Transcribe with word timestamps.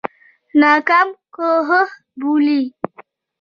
ناکام 0.61 1.09
کوښښ 1.35 1.89
بولي. 2.19 2.61